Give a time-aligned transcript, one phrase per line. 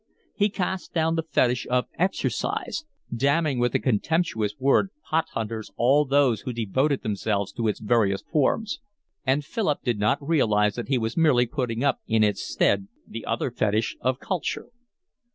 [0.33, 6.05] He cast down the fetish of exercise, damning with the contemptuous word pot hunters all
[6.05, 8.79] those who devoted themselves to its various forms;
[9.27, 13.27] and Philip did not realise that he was merely putting up in its stead the
[13.27, 14.71] other fetish of culture.